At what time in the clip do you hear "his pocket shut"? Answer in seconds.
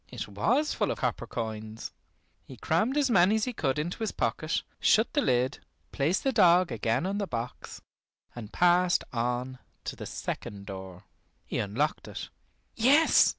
3.99-5.13